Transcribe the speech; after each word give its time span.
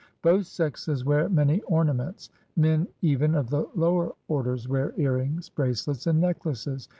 Both 0.23 0.47
sexes 0.47 1.05
wear 1.05 1.29
many 1.29 1.61
ornaments. 1.67 2.31
Men 2.57 2.87
even 3.03 3.35
of 3.35 3.51
the 3.51 3.67
lower 3.75 4.13
orders 4.27 4.67
wear 4.67 4.95
earrings, 4.97 5.49
bracelets, 5.49 6.07
and 6.07 6.19
necklaces. 6.19 6.89